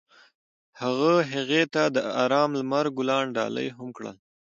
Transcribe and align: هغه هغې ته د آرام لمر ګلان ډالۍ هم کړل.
هغه 0.81 1.11
هغې 1.33 1.63
ته 1.73 1.83
د 1.95 1.97
آرام 2.23 2.49
لمر 2.59 2.85
ګلان 2.97 3.25
ډالۍ 3.37 3.67
هم 3.77 3.87
کړل. 3.97 4.15